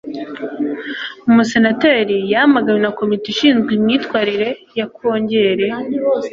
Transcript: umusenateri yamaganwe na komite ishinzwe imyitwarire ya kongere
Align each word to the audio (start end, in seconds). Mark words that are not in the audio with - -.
umusenateri 1.29 2.17
yamaganwe 2.33 2.81
na 2.83 2.91
komite 2.99 3.25
ishinzwe 3.29 3.69
imyitwarire 3.77 4.49
ya 4.77 4.85
kongere 4.95 5.67